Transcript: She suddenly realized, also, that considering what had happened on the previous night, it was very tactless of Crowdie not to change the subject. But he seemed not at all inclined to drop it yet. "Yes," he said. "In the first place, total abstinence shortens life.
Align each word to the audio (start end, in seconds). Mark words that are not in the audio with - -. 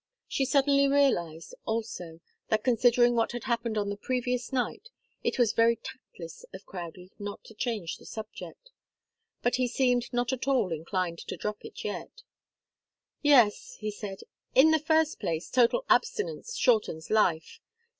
She 0.27 0.45
suddenly 0.45 0.87
realized, 0.87 1.53
also, 1.63 2.21
that 2.49 2.63
considering 2.63 3.13
what 3.13 3.33
had 3.33 3.43
happened 3.43 3.77
on 3.77 3.91
the 3.91 3.95
previous 3.95 4.51
night, 4.51 4.89
it 5.23 5.37
was 5.37 5.53
very 5.53 5.75
tactless 5.75 6.43
of 6.55 6.65
Crowdie 6.65 7.11
not 7.19 7.43
to 7.43 7.53
change 7.53 7.97
the 7.97 8.07
subject. 8.07 8.71
But 9.43 9.57
he 9.57 9.67
seemed 9.67 10.11
not 10.11 10.33
at 10.33 10.47
all 10.47 10.71
inclined 10.73 11.19
to 11.19 11.37
drop 11.37 11.63
it 11.63 11.83
yet. 11.83 12.23
"Yes," 13.21 13.77
he 13.79 13.91
said. 13.91 14.21
"In 14.55 14.71
the 14.71 14.79
first 14.79 15.19
place, 15.19 15.51
total 15.51 15.85
abstinence 15.87 16.55
shortens 16.57 17.11
life. 17.11 17.59